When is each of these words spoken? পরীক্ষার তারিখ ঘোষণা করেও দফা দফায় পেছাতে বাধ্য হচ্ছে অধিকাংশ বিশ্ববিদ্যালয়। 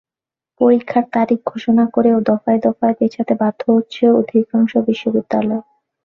পরীক্ষার 0.61 1.05
তারিখ 1.11 1.39
ঘোষণা 1.45 1.85
করেও 1.95 2.17
দফা 2.21 2.51
দফায় 2.57 2.95
পেছাতে 2.99 3.33
বাধ্য 3.41 3.61
হচ্ছে 3.71 4.03
অধিকাংশ 4.21 4.71
বিশ্ববিদ্যালয়। 4.87 5.61